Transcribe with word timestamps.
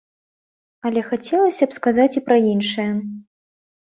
Але 0.89 1.03
хацелася 1.09 1.67
б 1.73 1.77
сказаць 1.77 2.17
і 2.21 2.23
пра 2.31 2.37
іншае. 2.53 2.87